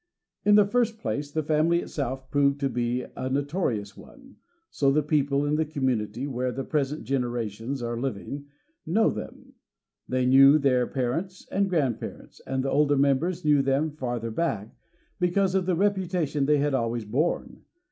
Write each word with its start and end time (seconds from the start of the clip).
In 0.43 0.55
the 0.55 0.65
first 0.65 0.97
place, 0.97 1.29
the 1.31 1.43
family 1.43 1.79
itself 1.79 2.31
proved 2.31 2.59
to 2.61 2.69
be 2.69 3.05
a 3.15 3.29
notorious 3.29 3.95
one, 3.95 4.37
so 4.71 4.89
the 4.91 5.03
people, 5.03 5.45
in 5.45 5.57
the 5.57 5.63
community 5.63 6.25
where 6.25 6.51
the 6.51 6.63
present 6.63 7.03
genera 7.03 7.47
tions 7.47 7.83
are 7.83 7.95
living, 8.01 8.47
know 8.83 9.05
of 9.09 9.13
them; 9.13 9.53
they 10.09 10.25
knew 10.25 10.57
their 10.57 10.87
parents 10.87 11.47
and 11.51 11.69
grandparents; 11.69 12.41
and 12.47 12.63
the 12.63 12.71
older 12.71 12.97
members 12.97 13.45
knew 13.45 13.61
them 13.61 13.91
farther 13.91 14.31
back, 14.31 14.75
because 15.19 15.53
of 15.53 15.67
the 15.67 15.75
reputation 15.75 16.47
they 16.47 16.57
had 16.57 16.73
always 16.73 17.05
borne. 17.05 17.61